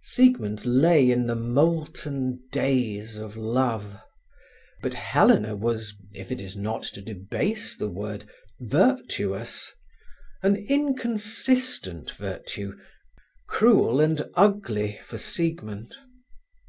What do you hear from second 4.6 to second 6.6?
But Helena was, if it is